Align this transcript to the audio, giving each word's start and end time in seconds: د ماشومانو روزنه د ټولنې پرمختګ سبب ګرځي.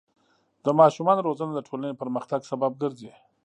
د 0.65 0.67
ماشومانو 0.79 1.25
روزنه 1.27 1.51
د 1.55 1.59
ټولنې 1.67 1.99
پرمختګ 2.01 2.39
سبب 2.51 2.71
ګرځي. 2.81 3.11